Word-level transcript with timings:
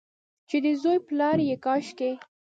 چې 0.49 0.57
د 0.63 0.67
زوی 0.81 0.97
پلا 1.07 1.29
یې 1.47 1.55
کاشکي، 1.65 2.11